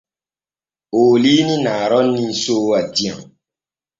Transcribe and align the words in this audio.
Ooliini 1.01 1.55
na 1.63 1.73
roonii 1.89 2.33
soowa 2.43 2.79
diyam. 2.95 3.19